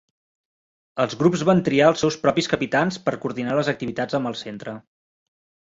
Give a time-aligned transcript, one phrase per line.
[1.03, 4.79] Els grups van triar els seus propis capitans per coordinar les activitats amb el centre.